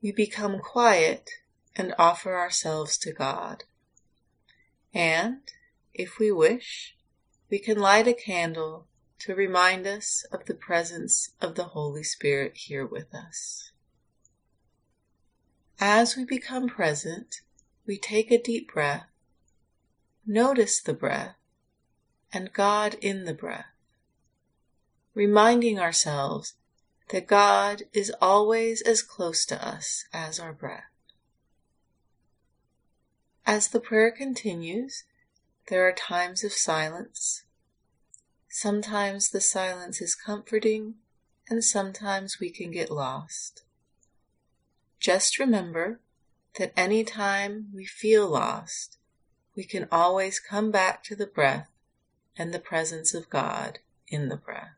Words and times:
We 0.00 0.12
become 0.12 0.60
quiet 0.60 1.30
and 1.74 1.94
offer 1.98 2.36
ourselves 2.36 2.98
to 2.98 3.12
God. 3.12 3.64
And, 4.94 5.40
if 5.92 6.18
we 6.18 6.30
wish, 6.30 6.96
we 7.50 7.58
can 7.58 7.78
light 7.78 8.06
a 8.06 8.14
candle 8.14 8.86
to 9.20 9.34
remind 9.34 9.86
us 9.86 10.24
of 10.30 10.44
the 10.46 10.54
presence 10.54 11.30
of 11.40 11.56
the 11.56 11.64
Holy 11.64 12.04
Spirit 12.04 12.56
here 12.56 12.86
with 12.86 13.12
us. 13.14 13.72
As 15.80 16.16
we 16.16 16.24
become 16.24 16.68
present, 16.68 17.40
we 17.86 17.98
take 17.98 18.30
a 18.30 18.42
deep 18.42 18.72
breath, 18.72 19.06
notice 20.26 20.80
the 20.80 20.94
breath, 20.94 21.36
and 22.32 22.52
God 22.52 22.94
in 23.00 23.24
the 23.24 23.34
breath, 23.34 23.72
reminding 25.14 25.78
ourselves 25.78 26.54
that 27.08 27.26
God 27.26 27.84
is 27.92 28.12
always 28.20 28.82
as 28.82 29.02
close 29.02 29.44
to 29.46 29.66
us 29.66 30.04
as 30.12 30.38
our 30.38 30.52
breath. 30.52 30.84
As 33.46 33.68
the 33.68 33.80
prayer 33.80 34.10
continues, 34.10 35.04
there 35.68 35.86
are 35.88 35.92
times 35.92 36.44
of 36.44 36.52
silence. 36.52 37.44
Sometimes 38.48 39.30
the 39.30 39.40
silence 39.40 40.00
is 40.00 40.14
comforting, 40.14 40.94
and 41.48 41.64
sometimes 41.64 42.38
we 42.40 42.50
can 42.50 42.70
get 42.70 42.90
lost. 42.90 43.62
Just 45.00 45.38
remember 45.38 46.00
that 46.58 46.72
any 46.76 47.04
time 47.04 47.68
we 47.74 47.86
feel 47.86 48.28
lost, 48.28 48.98
we 49.54 49.64
can 49.64 49.88
always 49.90 50.40
come 50.40 50.70
back 50.70 51.02
to 51.04 51.16
the 51.16 51.26
breath 51.26 51.70
and 52.36 52.52
the 52.52 52.58
presence 52.58 53.14
of 53.14 53.30
God 53.30 53.78
in 54.08 54.28
the 54.28 54.36
breath. 54.36 54.77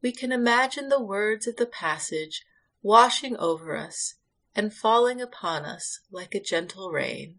we 0.00 0.12
can 0.12 0.32
imagine 0.32 0.88
the 0.88 1.02
words 1.02 1.46
of 1.46 1.56
the 1.56 1.66
passage 1.66 2.44
washing 2.82 3.36
over 3.36 3.76
us 3.76 4.14
and 4.54 4.72
falling 4.72 5.20
upon 5.20 5.64
us 5.64 6.00
like 6.10 6.34
a 6.34 6.40
gentle 6.40 6.90
rain. 6.90 7.36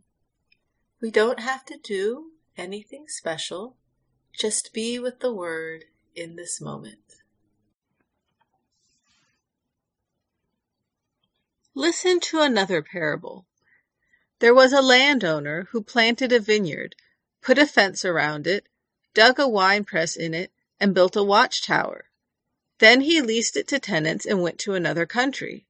We 1.01 1.11
don't 1.11 1.39
have 1.39 1.63
to 1.65 1.77
do 1.77 2.31
anything 2.57 3.05
special, 3.07 3.77
just 4.37 4.73
be 4.73 4.99
with 4.99 5.19
the 5.19 5.33
word 5.33 5.85
in 6.15 6.35
this 6.35 6.59
moment. 6.59 6.99
Listen 11.73 12.19
to 12.19 12.41
another 12.41 12.81
parable. 12.81 13.45
There 14.39 14.53
was 14.53 14.73
a 14.73 14.81
landowner 14.81 15.67
who 15.71 15.81
planted 15.81 16.33
a 16.33 16.39
vineyard, 16.39 16.95
put 17.41 17.57
a 17.57 17.65
fence 17.65 18.03
around 18.03 18.47
it, 18.47 18.67
dug 19.13 19.39
a 19.39 19.47
wine 19.47 19.85
press 19.85 20.17
in 20.17 20.33
it, 20.33 20.51
and 20.79 20.93
built 20.93 21.15
a 21.15 21.23
watchtower. 21.23 22.08
Then 22.79 23.01
he 23.01 23.21
leased 23.21 23.57
it 23.57 23.67
to 23.67 23.79
tenants 23.79 24.25
and 24.25 24.41
went 24.41 24.57
to 24.59 24.73
another 24.73 25.05
country. 25.05 25.65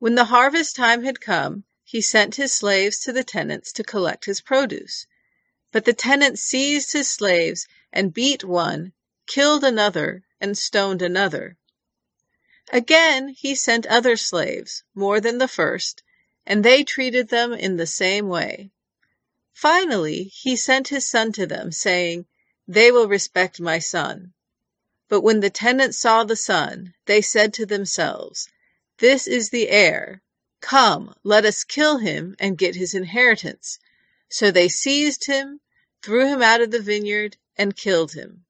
When 0.00 0.16
the 0.16 0.26
harvest 0.26 0.74
time 0.74 1.04
had 1.04 1.20
come, 1.20 1.64
he 1.84 2.00
sent 2.00 2.34
his 2.34 2.52
slaves 2.52 2.98
to 3.00 3.12
the 3.12 3.22
tenants 3.22 3.72
to 3.74 3.84
collect 3.84 4.24
his 4.24 4.40
produce. 4.40 5.06
But 5.70 5.84
the 5.84 5.92
tenants 5.92 6.42
seized 6.42 6.92
his 6.92 7.06
slaves 7.06 7.68
and 7.92 8.12
beat 8.12 8.42
one, 8.42 8.92
killed 9.26 9.62
another, 9.62 10.24
and 10.40 10.58
stoned 10.58 11.00
another. 11.00 11.56
Again 12.72 13.28
he 13.28 13.54
sent 13.54 13.86
other 13.86 14.16
slaves, 14.16 14.82
more 14.94 15.20
than 15.20 15.38
the 15.38 15.46
first, 15.46 16.02
and 16.44 16.64
they 16.64 16.82
treated 16.82 17.28
them 17.28 17.52
in 17.52 17.76
the 17.76 17.86
same 17.86 18.26
way. 18.26 18.72
Finally, 19.52 20.24
he 20.24 20.56
sent 20.56 20.88
his 20.88 21.06
son 21.08 21.30
to 21.32 21.46
them, 21.46 21.70
saying, 21.70 22.26
They 22.66 22.90
will 22.90 23.06
respect 23.06 23.60
my 23.60 23.78
son. 23.78 24.34
But 25.08 25.20
when 25.20 25.38
the 25.38 25.50
tenants 25.50 25.98
saw 25.98 26.24
the 26.24 26.34
son, 26.34 26.94
they 27.04 27.22
said 27.22 27.54
to 27.54 27.66
themselves, 27.66 28.48
This 28.98 29.28
is 29.28 29.50
the 29.50 29.68
heir. 29.68 30.20
Come, 30.60 31.14
let 31.22 31.44
us 31.44 31.62
kill 31.62 31.98
him 31.98 32.34
and 32.40 32.58
get 32.58 32.74
his 32.74 32.92
inheritance. 32.92 33.78
So 34.28 34.50
they 34.50 34.68
seized 34.68 35.26
him, 35.26 35.60
threw 36.02 36.26
him 36.26 36.42
out 36.42 36.60
of 36.60 36.72
the 36.72 36.80
vineyard, 36.80 37.36
and 37.56 37.76
killed 37.76 38.14
him. 38.14 38.46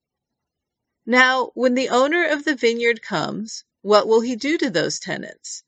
Now, 1.05 1.51
when 1.55 1.75
the 1.75 1.91
owner 1.91 2.25
of 2.25 2.45
the 2.45 2.55
vineyard 2.55 3.03
comes, 3.03 3.65
what 3.83 4.09
will 4.09 4.23
he 4.23 4.35
do 4.35 4.57
to 4.57 4.71
those 4.71 4.99
tenants? 4.99 5.63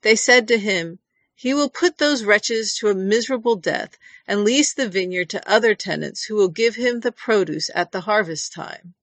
They 0.00 0.16
said 0.16 0.48
to 0.48 0.58
him, 0.58 1.00
He 1.34 1.52
will 1.52 1.68
put 1.68 1.98
those 1.98 2.24
wretches 2.24 2.74
to 2.76 2.88
a 2.88 2.94
miserable 2.94 3.56
death 3.56 3.98
and 4.26 4.42
lease 4.42 4.72
the 4.72 4.88
vineyard 4.88 5.28
to 5.30 5.46
other 5.46 5.74
tenants 5.74 6.24
who 6.24 6.34
will 6.34 6.48
give 6.48 6.76
him 6.76 7.00
the 7.00 7.12
produce 7.12 7.70
at 7.74 7.92
the 7.92 8.00
harvest 8.00 8.54
time. 8.54 8.94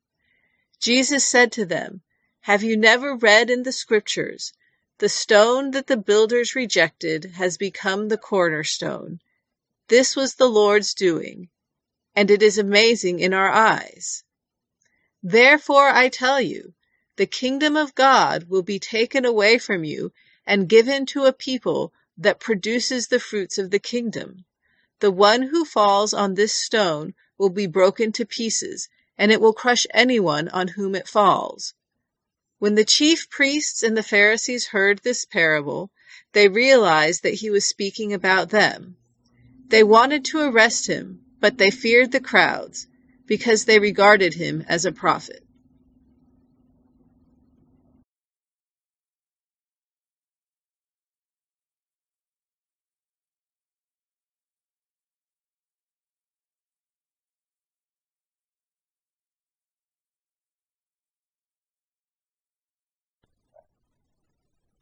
Jesus 0.81 1.27
said 1.27 1.51
to 1.51 1.65
them, 1.65 2.01
Have 2.41 2.63
you 2.63 2.75
never 2.75 3.15
read 3.15 3.51
in 3.51 3.61
the 3.61 3.71
scriptures, 3.71 4.51
the 4.97 5.09
stone 5.09 5.71
that 5.71 5.85
the 5.85 5.95
builders 5.95 6.55
rejected 6.55 7.33
has 7.35 7.55
become 7.55 8.07
the 8.07 8.17
cornerstone? 8.17 9.19
This 9.89 10.15
was 10.15 10.35
the 10.35 10.49
Lord's 10.49 10.95
doing, 10.95 11.49
and 12.15 12.31
it 12.31 12.41
is 12.41 12.57
amazing 12.57 13.19
in 13.19 13.31
our 13.31 13.51
eyes. 13.51 14.23
Therefore 15.21 15.89
I 15.89 16.09
tell 16.09 16.41
you, 16.41 16.73
the 17.15 17.27
kingdom 17.27 17.77
of 17.77 17.93
God 17.93 18.45
will 18.49 18.63
be 18.63 18.79
taken 18.79 19.23
away 19.23 19.59
from 19.59 19.83
you 19.83 20.11
and 20.47 20.67
given 20.67 21.05
to 21.07 21.25
a 21.25 21.33
people 21.33 21.93
that 22.17 22.39
produces 22.39 23.07
the 23.07 23.19
fruits 23.19 23.59
of 23.59 23.69
the 23.69 23.79
kingdom. 23.79 24.45
The 24.99 25.11
one 25.11 25.43
who 25.43 25.63
falls 25.63 26.11
on 26.11 26.33
this 26.33 26.55
stone 26.55 27.13
will 27.37 27.49
be 27.49 27.67
broken 27.67 28.11
to 28.13 28.25
pieces 28.25 28.89
and 29.21 29.31
it 29.31 29.39
will 29.39 29.53
crush 29.53 29.85
anyone 29.93 30.47
on 30.47 30.69
whom 30.69 30.95
it 30.95 31.07
falls. 31.07 31.75
When 32.57 32.73
the 32.73 32.83
chief 32.83 33.29
priests 33.29 33.83
and 33.83 33.95
the 33.95 34.01
Pharisees 34.01 34.69
heard 34.69 34.97
this 35.03 35.25
parable, 35.25 35.91
they 36.31 36.47
realized 36.47 37.21
that 37.21 37.35
he 37.35 37.51
was 37.51 37.63
speaking 37.63 38.13
about 38.13 38.49
them. 38.49 38.97
They 39.67 39.83
wanted 39.83 40.25
to 40.25 40.39
arrest 40.39 40.87
him, 40.87 41.21
but 41.39 41.59
they 41.59 41.69
feared 41.69 42.11
the 42.11 42.19
crowds 42.19 42.87
because 43.27 43.65
they 43.65 43.77
regarded 43.77 44.33
him 44.33 44.65
as 44.67 44.85
a 44.85 44.91
prophet. 44.91 45.43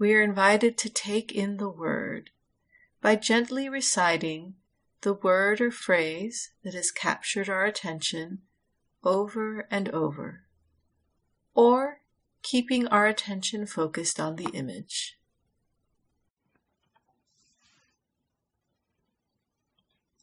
we 0.00 0.14
are 0.14 0.22
invited 0.22 0.78
to 0.78 0.88
take 0.88 1.30
in 1.30 1.58
the 1.58 1.68
word 1.68 2.30
by 3.02 3.14
gently 3.14 3.68
reciting 3.68 4.54
the 5.02 5.12
word 5.12 5.60
or 5.60 5.70
phrase 5.70 6.52
that 6.64 6.72
has 6.72 6.90
captured 6.90 7.50
our 7.50 7.66
attention 7.66 8.38
over 9.04 9.66
and 9.70 9.90
over, 9.90 10.40
or 11.54 12.00
keeping 12.42 12.86
our 12.88 13.06
attention 13.06 13.66
focused 13.66 14.18
on 14.18 14.36
the 14.36 14.48
image. 14.54 15.18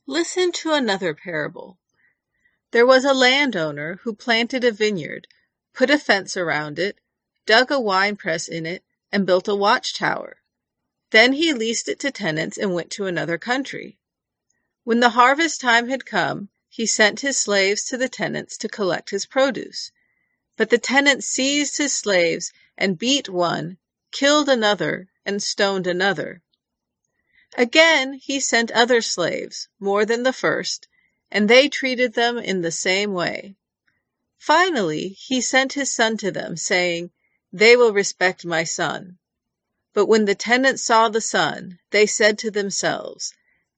Listen 0.07 0.51
to 0.51 0.74
another 0.74 1.13
parable. 1.13 1.77
There 2.71 2.85
was 2.85 3.06
a 3.06 3.13
landowner 3.13 4.00
who 4.03 4.15
planted 4.15 4.63
a 4.63 4.71
vineyard, 4.71 5.27
put 5.75 5.91
a 5.91 6.00
fence 6.00 6.35
around 6.35 6.79
it, 6.79 6.97
dug 7.45 7.71
a 7.71 7.79
wine 7.79 8.15
press 8.15 8.47
in 8.47 8.65
it, 8.65 8.83
and 9.12 9.25
built 9.25 9.48
a 9.48 9.56
watchtower. 9.56 10.38
Then 11.12 11.33
he 11.33 11.54
leased 11.54 11.88
it 11.88 12.00
to 12.01 12.12
tenants 12.12 12.57
and 12.57 12.74
went 12.74 12.92
to 12.92 13.06
another 13.06 13.38
country. 13.38 13.98
When 14.83 15.00
the 15.00 15.12
harvest 15.12 15.62
time 15.62 15.88
had 15.89 16.06
come, 16.06 16.50
he 16.69 16.86
sent 16.86 17.21
his 17.21 17.38
slaves 17.38 17.83
to 17.86 17.98
the 17.98 18.09
tenants 18.09 18.57
to 18.57 18.69
collect 18.69 19.09
his 19.09 19.25
produce. 19.25 19.92
But 20.57 20.69
the 20.69 20.77
tenants 20.77 21.27
seized 21.27 21.77
his 21.77 21.94
slaves 21.94 22.51
and 22.77 23.00
beat 23.00 23.30
one, 23.30 23.77
killed 24.12 24.50
another, 24.50 25.10
and 25.25 25.42
stoned 25.42 25.88
another. 25.88 26.42
Again 27.57 28.13
he 28.13 28.39
sent 28.39 28.71
other 28.71 29.01
slaves, 29.01 29.69
more 29.80 30.06
than 30.06 30.24
the 30.24 30.33
first, 30.33 30.88
and 31.31 31.50
they 31.50 31.69
treated 31.69 32.13
them 32.13 32.38
in 32.38 32.62
the 32.62 32.71
same 32.71 33.13
way. 33.13 33.56
Finally 34.38 35.10
he 35.10 35.42
sent 35.42 35.74
his 35.74 35.92
son 35.92 36.18
to 36.18 36.31
them, 36.31 36.57
saying, 36.57 37.12
they 37.54 37.76
will 37.76 37.94
respect 37.94 38.46
my 38.46 38.64
son. 38.64 39.18
But 39.94 40.06
when 40.06 40.26
the 40.26 40.36
tenants 40.36 40.84
saw 40.84 41.10
the 41.10 41.22
son, 41.22 41.80
they 41.92 42.06
said 42.06 42.38
to 42.40 42.52
themselves, 42.52 43.34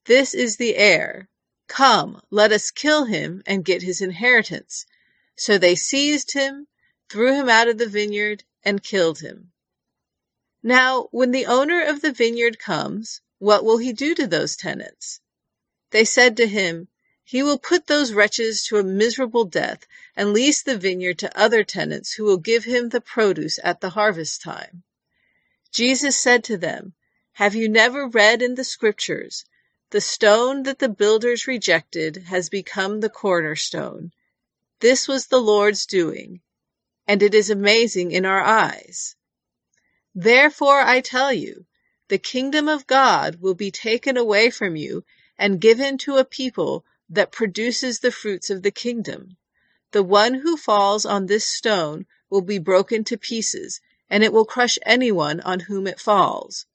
This 0.06 0.34
is 0.34 0.58
the 0.58 0.76
heir. 0.76 1.30
Come, 1.68 2.22
let 2.30 2.52
us 2.52 2.72
kill 2.72 3.06
him 3.06 3.44
and 3.46 3.64
get 3.64 3.84
his 3.84 4.02
inheritance. 4.02 4.86
So 5.36 5.58
they 5.58 5.76
seized 5.76 6.34
him, 6.34 6.68
threw 7.10 7.34
him 7.34 7.48
out 7.48 7.68
of 7.68 7.78
the 7.78 7.88
vineyard, 7.88 8.44
and 8.64 8.84
killed 8.84 9.20
him. 9.20 9.52
Now, 10.62 11.08
when 11.12 11.32
the 11.32 11.46
owner 11.46 11.82
of 11.82 12.02
the 12.02 12.12
vineyard 12.12 12.60
comes, 12.60 13.22
what 13.38 13.64
will 13.64 13.78
he 13.78 13.94
do 13.94 14.14
to 14.16 14.28
those 14.28 14.58
tenants? 14.58 15.22
They 15.92 16.04
said 16.04 16.36
to 16.38 16.48
him, 16.48 16.90
he 17.32 17.44
will 17.44 17.60
put 17.60 17.86
those 17.86 18.12
wretches 18.12 18.64
to 18.64 18.78
a 18.78 18.84
miserable 18.84 19.46
death 19.46 19.86
and 20.16 20.34
lease 20.34 20.64
the 20.64 20.76
vineyard 20.76 21.20
to 21.20 21.40
other 21.40 21.64
tenants 21.64 22.14
who 22.14 22.24
will 22.24 22.38
give 22.38 22.64
him 22.64 22.90
the 22.90 23.00
produce 23.00 23.60
at 23.64 23.82
the 23.82 23.92
harvest 23.92 24.42
time. 24.42 24.82
Jesus 25.72 26.20
said 26.20 26.44
to 26.44 26.58
them, 26.58 26.92
Have 27.34 27.54
you 27.54 27.70
never 27.70 28.08
read 28.08 28.42
in 28.42 28.56
the 28.56 28.64
scriptures, 28.64 29.46
the 29.92 30.02
stone 30.02 30.64
that 30.64 30.80
the 30.80 30.90
builders 30.90 31.46
rejected 31.46 32.24
has 32.30 32.50
become 32.50 33.00
the 33.00 33.12
cornerstone? 33.12 34.12
This 34.80 35.08
was 35.08 35.28
the 35.28 35.40
Lord's 35.40 35.86
doing, 35.86 36.42
and 37.06 37.22
it 37.22 37.36
is 37.36 37.52
amazing 37.52 38.12
in 38.12 38.26
our 38.26 38.42
eyes. 38.42 39.16
Therefore 40.16 40.80
I 40.80 41.00
tell 41.00 41.32
you, 41.32 41.68
the 42.08 42.18
kingdom 42.18 42.68
of 42.68 42.88
God 42.88 43.36
will 43.36 43.54
be 43.54 43.70
taken 43.70 44.18
away 44.18 44.50
from 44.50 44.76
you 44.76 45.06
and 45.38 45.62
given 45.62 46.00
to 46.00 46.18
a 46.18 46.26
people 46.26 46.84
that 47.10 47.32
produces 47.32 48.00
the 48.00 48.12
fruits 48.12 48.50
of 48.50 48.62
the 48.62 48.72
kingdom. 48.72 49.38
The 49.92 50.04
one 50.04 50.36
who 50.36 50.56
falls 50.56 51.06
on 51.06 51.26
this 51.26 51.46
stone 51.46 52.06
will 52.30 52.42
be 52.42 52.60
broken 52.60 53.04
to 53.06 53.18
pieces, 53.18 53.82
and 54.10 54.24
it 54.24 54.32
will 54.32 54.46
crush 54.46 54.78
anyone 54.86 55.40
on 55.42 55.62
whom 55.62 55.88
it 55.88 56.00
falls. 56.00 56.66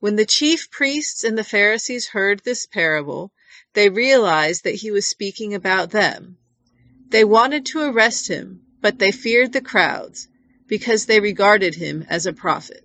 When 0.00 0.16
the 0.16 0.26
chief 0.26 0.70
priests 0.70 1.24
and 1.24 1.36
the 1.36 1.44
Pharisees 1.44 2.08
heard 2.08 2.40
this 2.44 2.66
parable, 2.66 3.32
they 3.74 3.88
realized 3.88 4.64
that 4.64 4.76
he 4.76 4.90
was 4.90 5.06
speaking 5.06 5.54
about 5.54 5.90
them. 5.90 6.38
They 7.08 7.24
wanted 7.24 7.66
to 7.66 7.80
arrest 7.80 8.28
him, 8.28 8.62
but 8.80 8.98
they 8.98 9.10
feared 9.10 9.52
the 9.52 9.60
crowds 9.60 10.28
because 10.68 11.06
they 11.06 11.20
regarded 11.20 11.74
him 11.74 12.06
as 12.08 12.26
a 12.26 12.32
prophet. 12.32 12.84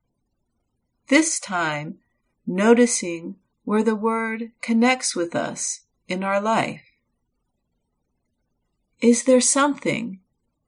This 1.11 1.41
time, 1.41 1.97
noticing 2.47 3.35
where 3.65 3.83
the 3.83 3.97
word 3.97 4.53
connects 4.61 5.13
with 5.13 5.35
us 5.35 5.81
in 6.07 6.23
our 6.23 6.39
life. 6.39 6.83
Is 9.01 9.25
there 9.25 9.41
something 9.41 10.21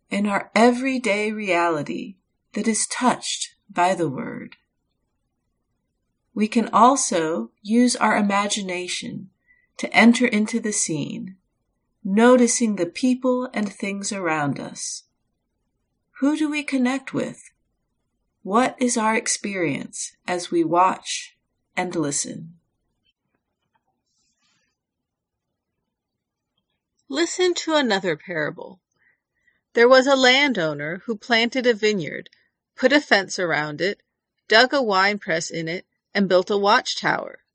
in 0.10 0.28
our 0.28 0.52
everyday 0.54 1.32
reality 1.32 2.18
that 2.56 2.68
is 2.68 2.88
touched 2.88 3.56
by 3.70 3.96
the 3.96 4.10
word? 4.10 4.58
We 6.36 6.50
can 6.50 6.68
also 6.74 7.52
use 7.62 7.96
our 7.96 8.18
imagination 8.18 9.30
to 9.78 9.96
enter 9.96 10.28
into 10.28 10.60
the 10.60 10.74
scene, 10.74 11.38
noticing 12.04 12.76
the 12.76 12.86
people 12.86 13.50
and 13.54 13.72
things 13.72 14.12
around 14.12 14.60
us. 14.60 15.04
Who 16.20 16.36
do 16.36 16.52
we 16.52 16.64
connect 16.64 17.14
with? 17.14 17.53
What 18.44 18.76
is 18.78 18.98
our 18.98 19.16
experience 19.16 20.18
as 20.28 20.52
we 20.52 20.66
watch 20.66 21.38
and 21.78 21.96
listen? 21.96 22.60
Listen 27.08 27.54
to 27.54 27.76
another 27.76 28.18
parable. 28.18 28.82
There 29.72 29.88
was 29.88 30.08
a 30.08 30.18
landowner 30.18 31.04
who 31.06 31.16
planted 31.16 31.66
a 31.66 31.74
vineyard, 31.74 32.30
put 32.76 32.92
a 32.92 33.00
fence 33.00 33.40
around 33.40 33.80
it, 33.80 34.02
dug 34.50 34.74
a 34.74 34.82
wine 34.82 35.20
press 35.20 35.50
in 35.50 35.70
it, 35.70 35.86
and 36.14 36.28
built 36.28 36.50
a 36.50 36.58
watchtower. 36.58 37.46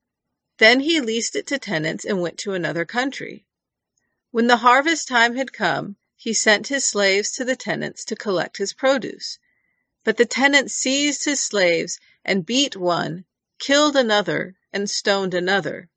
Then 0.57 0.81
he 0.81 1.03
leased 1.03 1.37
it 1.37 1.47
to 1.49 1.59
tenants 1.59 2.07
and 2.07 2.23
went 2.23 2.39
to 2.39 2.55
another 2.55 2.87
country. 2.87 3.45
When 4.31 4.47
the 4.47 4.65
harvest 4.65 5.07
time 5.07 5.37
had 5.37 5.53
come, 5.53 5.97
he 6.17 6.33
sent 6.33 6.69
his 6.69 6.87
slaves 6.87 7.31
to 7.33 7.45
the 7.45 7.57
tenants 7.57 8.07
to 8.07 8.17
collect 8.17 8.57
his 8.57 8.73
produce. 8.73 9.39
But 10.09 10.17
the 10.17 10.25
tenants 10.25 10.73
seized 10.73 11.27
his 11.27 11.45
slaves 11.45 12.01
and 12.25 12.47
beat 12.47 12.75
one, 12.75 13.27
killed 13.59 13.95
another, 13.95 14.57
and 14.73 14.89
stoned 14.89 15.35
another. 15.35 15.91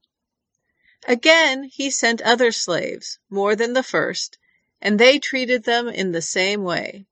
Again 1.07 1.63
he 1.63 1.89
sent 1.89 2.21
other 2.21 2.51
slaves, 2.51 3.19
more 3.29 3.55
than 3.55 3.71
the 3.71 3.83
first, 3.83 4.37
and 4.81 4.99
they 4.99 5.17
treated 5.17 5.63
them 5.63 5.87
in 5.87 6.11
the 6.11 6.21
same 6.21 6.61
way. 6.61 7.05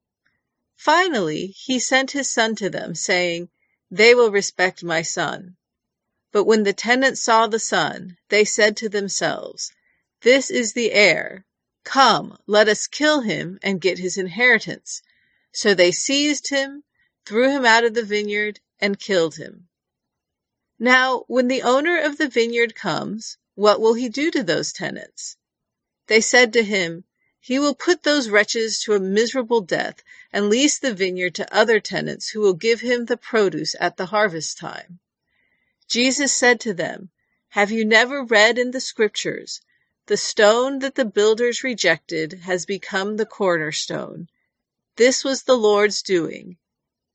Finally 0.76 1.56
he 1.58 1.80
sent 1.80 2.12
his 2.12 2.30
son 2.30 2.54
to 2.58 2.70
them, 2.70 2.96
saying, 2.96 3.48
They 3.90 4.14
will 4.14 4.30
respect 4.30 4.84
my 4.84 5.02
son. 5.02 5.56
But 6.34 6.44
when 6.44 6.64
the 6.64 6.74
tenants 6.74 7.24
saw 7.24 7.48
the 7.48 7.60
son, 7.60 8.18
they 8.28 8.44
said 8.44 8.76
to 8.76 8.90
themselves, 8.90 9.72
This 10.20 10.52
is 10.52 10.74
the 10.74 10.92
heir. 10.92 11.46
Come, 11.86 12.38
let 12.46 12.68
us 12.68 12.88
kill 12.88 13.22
him 13.22 13.58
and 13.64 13.80
get 13.80 14.00
his 14.00 14.18
inheritance. 14.18 15.02
So 15.54 15.74
they 15.74 15.94
seized 15.94 16.50
him, 16.50 16.84
threw 17.30 17.52
him 17.52 17.64
out 17.64 17.84
of 17.84 17.94
the 17.94 18.02
vineyard, 18.02 18.60
and 18.80 19.00
killed 19.00 19.36
him. 19.36 19.68
Now, 20.80 21.26
when 21.28 21.48
the 21.48 21.62
owner 21.62 21.96
of 22.00 22.18
the 22.18 22.28
vineyard 22.28 22.74
comes, 22.74 23.38
what 23.54 23.80
will 23.80 23.94
he 23.94 24.10
do 24.10 24.32
to 24.32 24.42
those 24.42 24.74
tenants? 24.74 25.38
They 26.08 26.22
said 26.22 26.52
to 26.54 26.64
him, 26.64 27.04
He 27.40 27.60
will 27.60 27.76
put 27.76 28.02
those 28.02 28.30
wretches 28.30 28.80
to 28.80 28.94
a 28.94 29.00
miserable 29.00 29.62
death 29.62 30.02
and 30.34 30.50
lease 30.50 30.80
the 30.80 30.92
vineyard 30.92 31.36
to 31.36 31.56
other 31.56 31.80
tenants 31.80 32.30
who 32.30 32.40
will 32.40 32.56
give 32.56 32.82
him 32.82 33.06
the 33.06 33.16
produce 33.16 33.76
at 33.80 33.98
the 33.98 34.08
harvest 34.08 34.58
time. 34.58 34.98
Jesus 35.88 36.36
said 36.36 36.60
to 36.62 36.74
them, 36.74 37.12
Have 37.50 37.70
you 37.70 37.86
never 37.86 38.24
read 38.24 38.58
in 38.58 38.72
the 38.72 38.82
scriptures, 38.82 39.62
the 40.08 40.18
stone 40.18 40.80
that 40.80 40.96
the 40.96 41.06
builders 41.06 41.64
rejected 41.64 42.40
has 42.46 42.66
become 42.66 43.18
the 43.18 43.28
cornerstone? 43.28 44.30
This 44.96 45.24
was 45.24 45.44
the 45.44 45.58
Lord's 45.58 46.02
doing, 46.02 46.58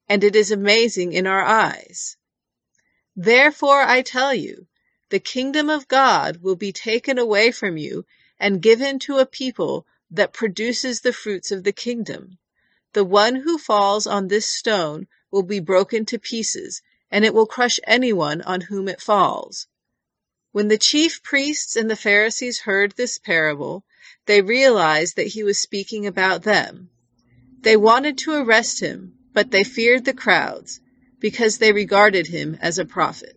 and 0.08 0.22
it 0.22 0.36
is 0.36 0.50
amazing 0.50 1.12
in 1.12 1.26
our 1.26 1.42
eyes. 1.42 2.16
Therefore 3.16 3.82
I 3.82 4.02
tell 4.02 4.34
you, 4.34 4.66
the 5.10 5.20
kingdom 5.20 5.70
of 5.70 5.88
God 5.88 6.38
will 6.42 6.56
be 6.56 6.72
taken 6.72 7.18
away 7.18 7.50
from 7.50 7.76
you 7.76 8.04
and 8.38 8.62
given 8.62 8.98
to 9.00 9.18
a 9.18 9.26
people 9.26 9.86
that 10.10 10.32
produces 10.32 11.00
the 11.00 11.12
fruits 11.12 11.50
of 11.50 11.64
the 11.64 11.72
kingdom. 11.72 12.38
The 12.92 13.04
one 13.04 13.36
who 13.36 13.58
falls 13.58 14.06
on 14.06 14.28
this 14.28 14.46
stone 14.46 15.06
will 15.30 15.42
be 15.42 15.60
broken 15.60 16.04
to 16.06 16.18
pieces, 16.18 16.82
and 17.10 17.24
it 17.24 17.34
will 17.34 17.46
crush 17.46 17.80
anyone 17.84 18.42
on 18.42 18.62
whom 18.62 18.88
it 18.88 19.00
falls. 19.00 19.66
When 20.52 20.68
the 20.68 20.78
chief 20.78 21.22
priests 21.22 21.74
and 21.76 21.90
the 21.90 21.96
Pharisees 21.96 22.60
heard 22.60 22.92
this 22.92 23.18
parable, 23.18 23.84
they 24.26 24.42
realized 24.42 25.16
that 25.16 25.28
he 25.28 25.42
was 25.42 25.58
speaking 25.58 26.06
about 26.06 26.42
them. 26.42 26.90
They 27.60 27.76
wanted 27.76 28.18
to 28.18 28.34
arrest 28.34 28.80
him, 28.80 29.18
but 29.34 29.50
they 29.50 29.64
feared 29.64 30.04
the 30.04 30.14
crowds 30.14 30.80
because 31.20 31.58
they 31.58 31.72
regarded 31.72 32.26
him 32.28 32.56
as 32.60 32.78
a 32.78 32.84
prophet. 32.84 33.36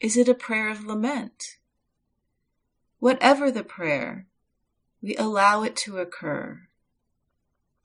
Is 0.00 0.16
it 0.16 0.28
a 0.28 0.34
prayer 0.34 0.68
of 0.68 0.84
lament? 0.84 1.56
Whatever 2.98 3.50
the 3.50 3.64
prayer, 3.64 4.26
we 5.00 5.16
allow 5.16 5.62
it 5.62 5.76
to 5.76 5.98
occur. 5.98 6.68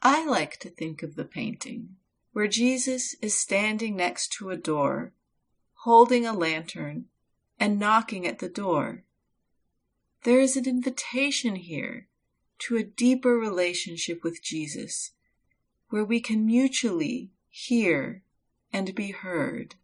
I 0.01 0.25
like 0.25 0.57
to 0.59 0.69
think 0.69 1.03
of 1.03 1.15
the 1.15 1.25
painting 1.25 1.95
where 2.33 2.47
Jesus 2.47 3.15
is 3.21 3.39
standing 3.39 3.95
next 3.95 4.31
to 4.33 4.49
a 4.49 4.57
door, 4.57 5.13
holding 5.83 6.25
a 6.25 6.33
lantern, 6.33 7.05
and 7.59 7.79
knocking 7.79 8.25
at 8.25 8.39
the 8.39 8.49
door. 8.49 9.03
There 10.23 10.39
is 10.39 10.55
an 10.55 10.67
invitation 10.67 11.55
here 11.55 12.07
to 12.59 12.77
a 12.77 12.83
deeper 12.83 13.37
relationship 13.37 14.23
with 14.23 14.41
Jesus, 14.41 15.11
where 15.89 16.05
we 16.05 16.19
can 16.19 16.45
mutually 16.45 17.31
hear 17.49 18.23
and 18.71 18.95
be 18.95 19.11
heard. 19.11 19.75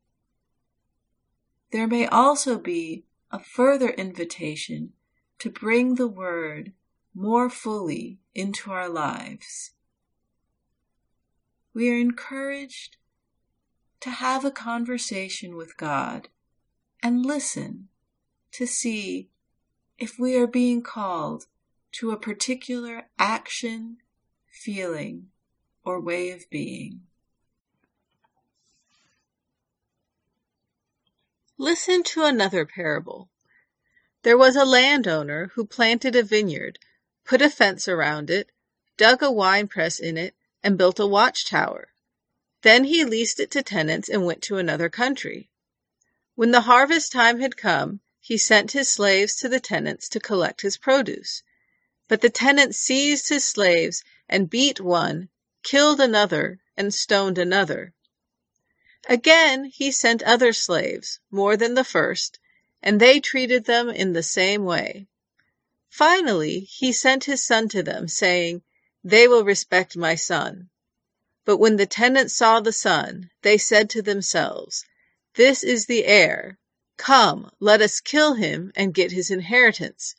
There 1.71 1.88
may 1.88 2.07
also 2.07 2.57
be 2.57 3.05
a 3.31 3.39
further 3.39 3.89
invitation 3.89 4.93
to 5.39 5.50
bring 5.50 5.95
the 5.95 6.07
Word 6.07 6.74
more 7.13 7.50
fully 7.50 8.19
into 8.33 8.71
our 8.71 8.88
lives. 8.88 9.71
We 11.74 11.89
are 11.89 11.97
encouraged 11.97 12.97
to 14.01 14.09
have 14.09 14.45
a 14.45 14.51
conversation 14.51 15.55
with 15.55 15.77
God 15.77 16.29
and 17.03 17.25
listen 17.25 17.89
to 18.53 18.65
see 18.65 19.29
if 19.97 20.17
we 20.19 20.36
are 20.38 20.47
being 20.47 20.81
called 20.81 21.48
to 21.94 22.11
a 22.11 22.18
particular 22.18 23.09
action, 23.18 23.98
feeling, 24.50 25.27
or 25.83 26.00
way 26.00 26.29
of 26.31 26.50
being. 26.50 27.06
Listen 31.59 32.03
to 32.03 32.24
another 32.24 32.65
parable. 32.65 33.29
There 34.22 34.37
was 34.37 34.55
a 34.55 34.63
landowner 34.63 35.48
who 35.55 35.65
planted 35.65 36.15
a 36.15 36.22
vineyard, 36.22 36.77
put 37.25 37.41
a 37.41 37.50
fence 37.50 37.87
around 37.87 38.29
it, 38.29 38.51
dug 38.96 39.24
a 39.24 39.31
wine 39.31 39.67
press 39.67 39.98
in 39.98 40.17
it, 40.17 40.35
and 40.61 40.77
built 40.77 41.00
a 41.00 41.07
watchtower. 41.07 41.89
Then 42.61 42.83
he 42.83 43.03
leased 43.03 43.39
it 43.39 43.50
to 43.51 43.63
tenants 43.63 44.07
and 44.07 44.24
went 44.24 44.43
to 44.43 44.57
another 44.57 44.87
country. 44.87 45.50
When 46.35 46.51
the 46.51 46.61
harvest 46.61 47.11
time 47.11 47.39
had 47.39 47.57
come, 47.57 48.01
he 48.20 48.37
sent 48.37 48.74
his 48.74 48.89
slaves 48.89 49.35
to 49.37 49.50
the 49.50 49.59
tenants 49.59 50.09
to 50.09 50.20
collect 50.20 50.61
his 50.61 50.77
produce. 50.77 51.41
But 52.07 52.22
the 52.22 52.29
tenants 52.29 52.77
seized 52.77 53.29
his 53.29 53.46
slaves 53.46 54.03
and 54.29 54.48
beat 54.50 54.79
one, 54.79 55.29
killed 55.63 56.00
another, 56.00 56.59
and 56.75 56.93
stoned 56.93 57.39
another. 57.39 57.93
Again 59.09 59.63
he 59.63 59.89
sent 59.89 60.22
other 60.24 60.51
slaves, 60.51 61.22
more 61.31 61.55
than 61.55 61.75
the 61.75 61.85
first, 61.85 62.39
and 62.83 63.00
they 63.00 63.22
treated 63.22 63.63
them 63.63 63.89
in 63.89 64.11
the 64.11 64.22
same 64.22 64.65
way. 64.65 65.07
Finally 65.89 66.59
he 66.59 66.91
sent 66.91 67.24
his 67.24 67.41
son 67.41 67.70
to 67.70 67.81
them, 67.81 68.09
saying, 68.09 68.63
They 69.05 69.25
will 69.29 69.46
respect 69.46 69.96
my 69.96 70.15
son. 70.15 70.70
But 71.46 71.55
when 71.55 71.77
the 71.77 71.85
tenants 71.85 72.35
saw 72.35 72.59
the 72.59 72.74
son, 72.74 73.31
they 73.43 73.57
said 73.57 73.89
to 73.91 74.01
themselves, 74.01 74.83
This 75.35 75.63
is 75.63 75.85
the 75.85 76.03
heir. 76.03 76.57
Come, 76.98 77.50
let 77.61 77.79
us 77.79 78.01
kill 78.01 78.33
him 78.33 78.74
and 78.75 78.93
get 78.93 79.13
his 79.13 79.31
inheritance. 79.31 80.15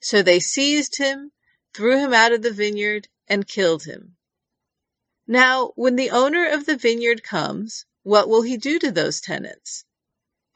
So 0.00 0.20
they 0.20 0.40
seized 0.40 0.96
him, 0.96 1.30
threw 1.72 1.96
him 1.96 2.12
out 2.12 2.32
of 2.32 2.42
the 2.42 2.50
vineyard, 2.50 3.06
and 3.28 3.46
killed 3.46 3.84
him. 3.84 4.16
Now, 5.28 5.70
when 5.76 5.94
the 5.94 6.10
owner 6.10 6.44
of 6.44 6.66
the 6.66 6.76
vineyard 6.76 7.22
comes, 7.22 7.86
what 8.02 8.28
will 8.28 8.42
he 8.42 8.56
do 8.56 8.78
to 8.78 8.90
those 8.90 9.20
tenants? 9.20 9.84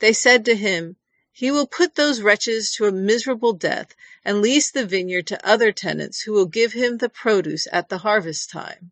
They 0.01 0.13
said 0.13 0.45
to 0.45 0.57
him, 0.57 0.97
He 1.33 1.51
will 1.51 1.67
put 1.67 1.95
those 1.95 2.21
wretches 2.21 2.73
to 2.73 2.87
a 2.87 2.93
miserable 2.93 3.53
death 3.53 3.95
and 4.25 4.43
lease 4.43 4.71
the 4.71 4.85
vineyard 4.85 5.27
to 5.29 5.47
other 5.47 5.73
tenants 5.73 6.23
who 6.23 6.33
will 6.33 6.47
give 6.47 6.73
him 6.73 6.99
the 6.99 7.09
produce 7.09 7.69
at 7.71 7.89
the 7.89 7.99
harvest 7.99 8.51
time. 8.51 8.91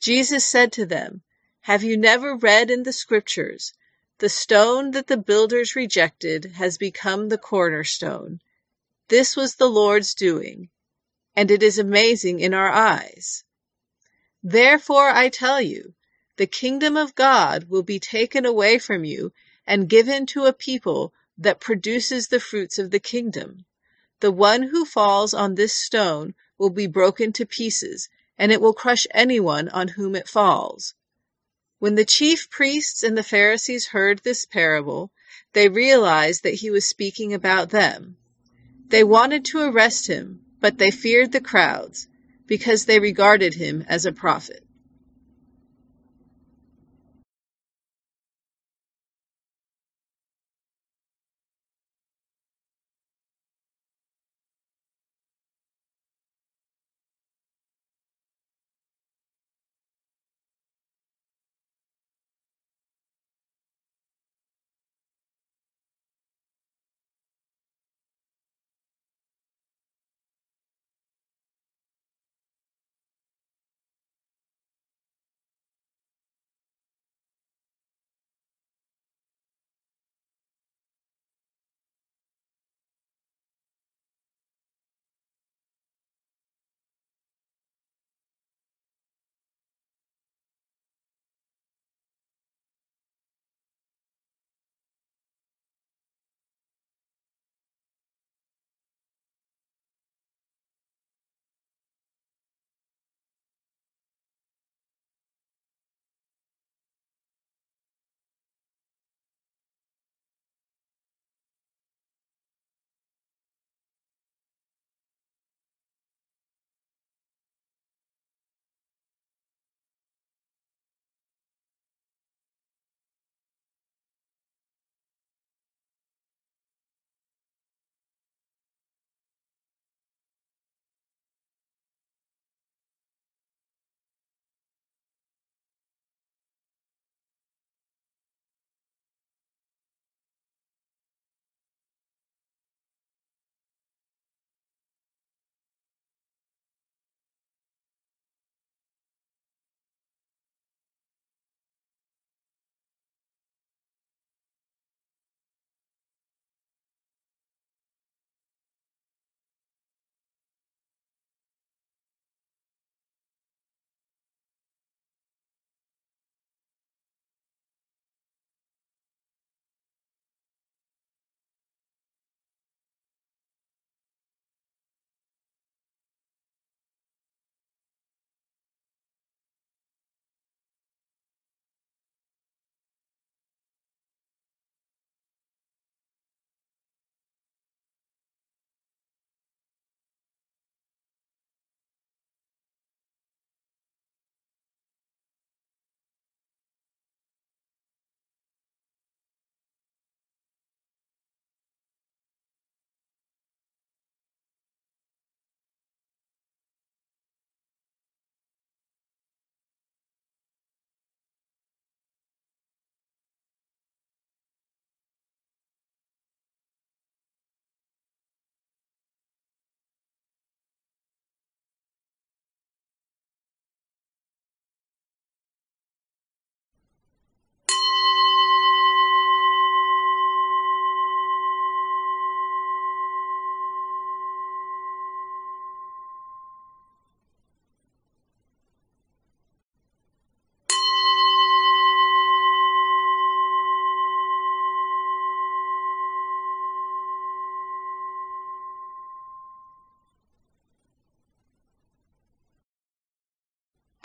Jesus 0.00 0.44
said 0.44 0.72
to 0.72 0.86
them, 0.86 1.22
Have 1.62 1.82
you 1.82 1.96
never 1.96 2.36
read 2.36 2.70
in 2.70 2.84
the 2.84 2.92
scriptures, 2.92 3.72
The 4.18 4.28
stone 4.28 4.92
that 4.92 5.08
the 5.08 5.16
builders 5.16 5.76
rejected 5.76 6.52
has 6.56 6.78
become 6.78 7.28
the 7.28 7.38
cornerstone. 7.38 8.40
This 9.08 9.36
was 9.36 9.56
the 9.56 9.68
Lord's 9.68 10.14
doing, 10.14 10.70
and 11.34 11.50
it 11.50 11.62
is 11.62 11.78
amazing 11.78 12.40
in 12.40 12.54
our 12.54 12.70
eyes. 12.70 13.44
Therefore 14.42 15.10
I 15.10 15.28
tell 15.28 15.60
you, 15.60 15.94
the 16.36 16.46
kingdom 16.46 16.96
of 16.96 17.14
God 17.14 17.64
will 17.70 17.82
be 17.82 17.98
taken 17.98 18.44
away 18.44 18.78
from 18.78 19.04
you 19.04 19.32
and 19.66 19.88
given 19.88 20.26
to 20.26 20.44
a 20.44 20.52
people 20.52 21.14
that 21.38 21.60
produces 21.60 22.28
the 22.28 22.40
fruits 22.40 22.78
of 22.78 22.90
the 22.90 23.00
kingdom. 23.00 23.64
The 24.20 24.32
one 24.32 24.62
who 24.62 24.84
falls 24.84 25.32
on 25.32 25.54
this 25.54 25.74
stone 25.74 26.34
will 26.58 26.70
be 26.70 26.86
broken 26.86 27.32
to 27.34 27.46
pieces, 27.46 28.08
and 28.38 28.52
it 28.52 28.60
will 28.60 28.74
crush 28.74 29.06
anyone 29.12 29.68
on 29.70 29.88
whom 29.88 30.14
it 30.14 30.28
falls. 30.28 30.94
When 31.78 31.94
the 31.94 32.04
chief 32.04 32.50
priests 32.50 33.02
and 33.02 33.16
the 33.16 33.22
Pharisees 33.22 33.88
heard 33.88 34.20
this 34.20 34.46
parable, 34.46 35.10
they 35.52 35.68
realized 35.68 36.42
that 36.42 36.54
he 36.54 36.70
was 36.70 36.86
speaking 36.86 37.32
about 37.32 37.70
them. 37.70 38.16
They 38.88 39.04
wanted 39.04 39.44
to 39.46 39.60
arrest 39.60 40.06
him, 40.06 40.40
but 40.60 40.78
they 40.78 40.90
feared 40.90 41.32
the 41.32 41.40
crowds 41.40 42.08
because 42.46 42.84
they 42.84 43.00
regarded 43.00 43.54
him 43.54 43.84
as 43.88 44.04
a 44.04 44.12
prophet. 44.12 44.65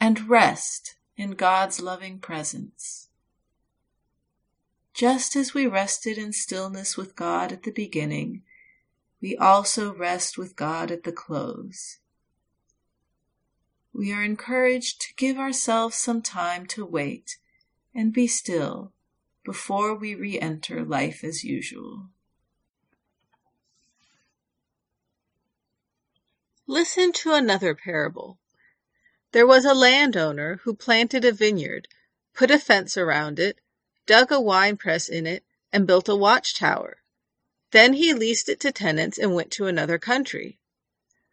and 0.00 0.28
rest 0.28 0.96
in 1.16 1.32
God's 1.32 1.80
loving 1.80 2.18
presence. 2.18 3.08
Just 4.94 5.36
as 5.36 5.52
we 5.52 5.66
rested 5.66 6.16
in 6.16 6.32
stillness 6.32 6.96
with 6.96 7.16
God 7.16 7.52
at 7.52 7.64
the 7.64 7.70
beginning, 7.70 8.42
we 9.20 9.36
also 9.36 9.94
rest 9.94 10.38
with 10.38 10.56
God 10.56 10.90
at 10.90 11.04
the 11.04 11.12
close. 11.12 11.98
We 13.92 14.12
are 14.12 14.22
encouraged 14.22 15.00
to 15.02 15.14
give 15.16 15.38
ourselves 15.38 15.96
some 15.96 16.22
time 16.22 16.66
to 16.66 16.84
wait 16.84 17.38
and 17.94 18.12
be 18.12 18.26
still 18.26 18.92
before 19.44 19.94
we 19.94 20.14
re 20.14 20.38
enter 20.38 20.84
life 20.84 21.24
as 21.24 21.44
usual. 21.44 22.08
Listen 26.66 27.12
to 27.12 27.32
another 27.32 27.74
parable. 27.74 28.38
There 29.32 29.46
was 29.46 29.64
a 29.64 29.74
landowner 29.74 30.60
who 30.62 30.72
planted 30.72 31.24
a 31.24 31.32
vineyard, 31.32 31.88
put 32.32 32.48
a 32.48 32.60
fence 32.60 32.96
around 32.96 33.40
it, 33.40 33.58
dug 34.06 34.30
a 34.30 34.40
wine 34.40 34.76
press 34.76 35.08
in 35.08 35.26
it, 35.26 35.44
and 35.72 35.84
built 35.84 36.08
a 36.08 36.14
watchtower. 36.14 36.98
Then 37.72 37.94
he 37.94 38.14
leased 38.14 38.48
it 38.48 38.60
to 38.60 38.70
tenants 38.70 39.18
and 39.18 39.34
went 39.34 39.50
to 39.52 39.66
another 39.66 39.98
country. 39.98 40.60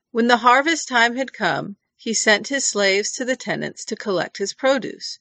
When 0.09 0.25
the 0.25 0.37
harvest 0.37 0.87
time 0.87 1.17
had 1.17 1.33
come, 1.33 1.77
he 1.95 2.15
sent 2.15 2.47
his 2.47 2.65
slaves 2.65 3.11
to 3.11 3.25
the 3.25 3.35
tenants 3.35 3.85
to 3.85 3.95
collect 3.95 4.37
his 4.37 4.53
produce. 4.53 5.19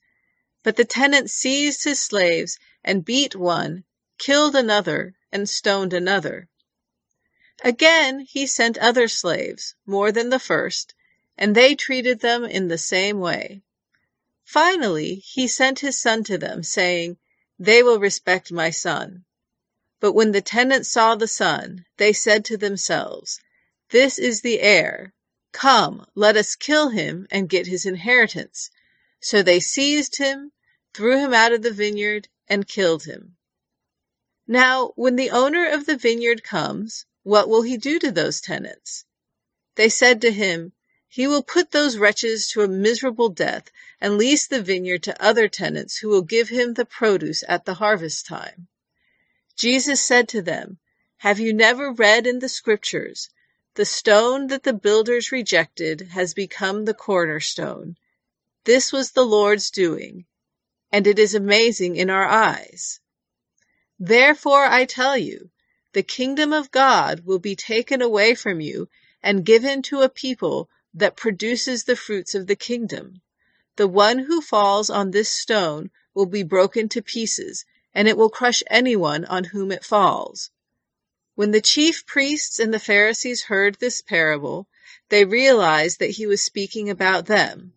But 0.63 0.77
the 0.77 0.87
tenants 0.87 1.35
seized 1.35 1.85
his 1.85 2.01
slaves 2.01 2.59
and 2.83 3.05
beat 3.05 3.37
one, 3.37 3.85
killed 4.17 4.57
another, 4.57 5.15
and 5.31 5.47
stoned 5.47 5.93
another. 5.93 6.49
Again 7.63 8.21
he 8.21 8.47
sent 8.47 8.79
other 8.79 9.09
slaves, 9.09 9.75
more 9.85 10.11
than 10.11 10.31
the 10.31 10.41
first, 10.41 10.95
and 11.39 11.55
they 11.55 11.75
treated 11.75 12.21
them 12.21 12.45
in 12.45 12.69
the 12.69 12.79
same 12.79 13.19
way. 13.19 13.63
Finally, 14.45 15.15
he 15.15 15.49
sent 15.49 15.79
his 15.79 15.99
son 15.99 16.23
to 16.25 16.37
them, 16.37 16.63
saying, 16.63 17.17
They 17.59 17.83
will 17.83 17.99
respect 17.99 18.53
my 18.53 18.71
son. 18.71 19.25
But 20.01 20.13
when 20.13 20.33
the 20.33 20.43
tenants 20.43 20.91
saw 20.91 21.15
the 21.15 21.29
son, 21.29 21.87
they 21.97 22.13
said 22.13 22.45
to 22.47 22.57
themselves, 22.57 23.41
This 23.91 24.19
is 24.19 24.41
the 24.41 24.61
heir. 24.61 25.15
Come, 25.53 26.07
let 26.15 26.37
us 26.37 26.57
kill 26.57 26.89
him 26.89 27.27
and 27.31 27.49
get 27.49 27.67
his 27.67 27.87
inheritance. 27.87 28.71
So 29.21 29.43
they 29.43 29.61
seized 29.61 30.17
him, 30.17 30.53
threw 30.93 31.19
him 31.19 31.33
out 31.33 31.53
of 31.53 31.63
the 31.63 31.73
vineyard, 31.73 32.29
and 32.49 32.67
killed 32.67 33.05
him. 33.05 33.37
Now, 34.47 34.93
when 34.97 35.17
the 35.17 35.31
owner 35.31 35.67
of 35.67 35.87
the 35.87 35.97
vineyard 35.97 36.43
comes, 36.43 37.07
what 37.23 37.49
will 37.49 37.63
he 37.63 37.77
do 37.77 37.99
to 38.01 38.11
those 38.11 38.41
tenants? 38.41 39.05
They 39.77 39.89
said 39.89 40.21
to 40.23 40.33
him, 40.33 40.73
He 41.15 41.27
will 41.27 41.43
put 41.43 41.73
those 41.73 41.99
wretches 41.99 42.49
to 42.49 42.63
a 42.63 42.67
miserable 42.67 43.29
death 43.29 43.71
and 44.01 44.17
lease 44.17 44.47
the 44.47 44.63
vineyard 44.63 45.03
to 45.03 45.23
other 45.23 45.47
tenants 45.47 45.99
who 45.99 46.09
will 46.09 46.23
give 46.23 46.49
him 46.49 46.73
the 46.73 46.87
produce 46.87 47.45
at 47.47 47.67
the 47.67 47.75
harvest 47.75 48.25
time. 48.25 48.69
Jesus 49.55 50.01
said 50.01 50.27
to 50.31 50.41
them, 50.41 50.79
Have 51.19 51.39
you 51.39 51.53
never 51.53 51.93
read 51.93 52.27
in 52.27 52.39
the 52.39 52.49
scriptures, 52.49 53.29
The 53.75 53.85
stone 53.85 54.47
that 54.47 54.63
the 54.63 54.73
builders 54.73 55.31
rejected 55.31 56.01
has 56.13 56.33
become 56.33 56.87
the 56.87 56.95
cornerstone. 56.95 57.99
This 58.65 58.91
was 58.91 59.11
the 59.11 59.27
Lord's 59.27 59.71
doing, 59.71 60.25
and 60.91 61.07
it 61.07 61.19
is 61.19 61.35
amazing 61.35 61.97
in 61.97 62.09
our 62.09 62.27
eyes. 62.27 63.01
Therefore 63.99 64.65
I 64.65 64.87
tell 64.87 65.19
you, 65.19 65.51
the 65.93 66.03
kingdom 66.03 66.55
of 66.55 66.71
God 66.71 67.27
will 67.27 67.39
be 67.39 67.55
taken 67.55 68.01
away 68.01 68.35
from 68.35 68.63
you 68.63 68.89
and 69.23 69.45
given 69.45 69.83
to 69.83 70.01
a 70.01 70.09
people 70.09 70.71
that 70.95 71.17
produces 71.17 71.85
the 71.85 71.97
fruits 71.97 72.35
of 72.35 72.47
the 72.47 72.57
kingdom. 72.57 73.21
The 73.77 73.89
one 73.89 74.19
who 74.19 74.41
falls 74.41 74.91
on 74.91 75.11
this 75.11 75.31
stone 75.31 75.91
will 76.15 76.27
be 76.27 76.43
broken 76.43 76.89
to 76.91 77.03
pieces, 77.03 77.65
and 77.95 78.07
it 78.07 78.17
will 78.17 78.31
crush 78.31 78.63
anyone 78.69 79.25
on 79.25 79.45
whom 79.45 79.73
it 79.73 79.85
falls. 79.85 80.51
When 81.35 81.51
the 81.51 81.61
chief 81.61 82.05
priests 82.05 82.59
and 82.59 82.73
the 82.73 82.79
Pharisees 82.79 83.45
heard 83.45 83.77
this 83.77 84.03
parable, 84.03 84.69
they 85.09 85.25
realized 85.25 85.99
that 85.99 86.11
he 86.11 86.27
was 86.27 86.43
speaking 86.43 86.91
about 86.91 87.27
them. 87.27 87.73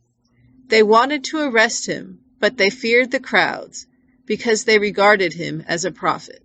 They 0.68 0.84
wanted 0.84 1.24
to 1.26 1.40
arrest 1.40 1.86
him, 1.86 2.20
but 2.40 2.58
they 2.58 2.70
feared 2.70 3.12
the 3.12 3.20
crowds 3.20 3.88
because 4.26 4.64
they 4.64 4.80
regarded 4.80 5.34
him 5.34 5.64
as 5.68 5.86
a 5.86 5.92
prophet. 5.92 6.45